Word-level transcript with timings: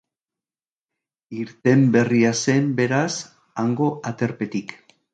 Irten 1.43 1.85
berria 1.97 2.33
zen 2.41 2.75
beraz 2.83 3.13
hango 3.65 3.95
aterpetik. 4.15 4.79